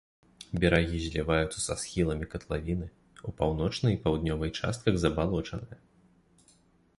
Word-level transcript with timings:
Берагі 0.61 1.01
зліваюцца 1.01 1.59
са 1.65 1.75
схіламі 1.81 2.25
катлавіны, 2.31 2.87
у 3.29 3.35
паўночнай 3.43 3.91
і 3.97 4.01
паўднёвай 4.07 4.49
частках 4.63 4.93
забалочаныя. 5.05 5.77